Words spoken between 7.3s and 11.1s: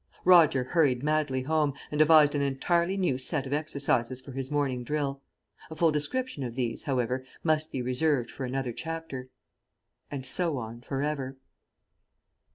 must be reserved for another chapter. (_And so on for